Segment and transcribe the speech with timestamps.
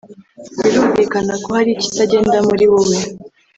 [0.61, 2.99] Birumvikana ko hari ikitagenda muri wowe